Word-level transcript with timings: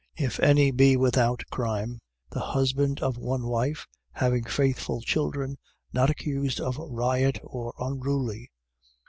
If 0.17 0.39
any 0.39 0.71
be 0.71 0.97
without 0.97 1.43
crime, 1.51 2.01
the 2.31 2.39
husband 2.39 3.01
of 3.01 3.19
one 3.19 3.45
wife. 3.45 3.85
having 4.13 4.45
faithful 4.45 5.01
children, 5.01 5.59
not 5.93 6.09
accused 6.09 6.59
of 6.59 6.77
riot 6.79 7.37
or 7.43 7.71
unruly. 7.77 8.49